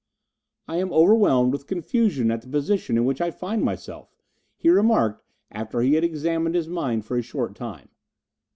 "I 0.67 0.77
am 0.77 0.91
overwhelmed 0.91 1.51
with 1.53 1.67
confusion 1.67 2.31
at 2.31 2.41
the 2.41 2.47
position 2.47 2.97
in 2.97 3.05
which 3.05 3.21
I 3.21 3.29
find 3.29 3.61
myself," 3.61 4.15
he 4.57 4.67
remarked, 4.71 5.23
after 5.51 5.81
he 5.81 5.93
had 5.93 6.03
examined 6.03 6.55
his 6.55 6.67
mind 6.67 7.05
for 7.05 7.17
a 7.17 7.21
short 7.21 7.53
time. 7.53 7.89